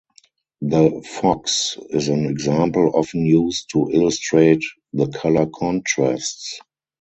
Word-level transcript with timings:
The 0.63 1.03
"Fox" 1.07 1.77
is 1.91 2.07
an 2.07 2.25
example 2.25 2.91
often 2.95 3.23
used 3.23 3.69
to 3.73 3.87
illustrate 3.91 4.63
the 4.93 5.07
color 5.09 5.45
contrasts. 5.45 6.59